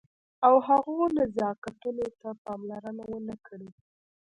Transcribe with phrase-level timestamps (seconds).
[0.45, 3.69] او هغو نزاکتونو ته پاملرنه ونه کړئ.